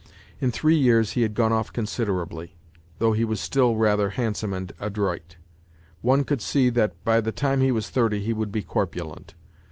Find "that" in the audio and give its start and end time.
6.71-7.03